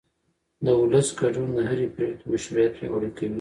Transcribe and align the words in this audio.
د 0.65 0.67
ولس 0.79 1.07
ګډون 1.19 1.49
د 1.57 1.59
هرې 1.69 1.87
پرېکړې 1.95 2.27
مشروعیت 2.31 2.73
پیاوړی 2.77 3.09
کوي 3.17 3.27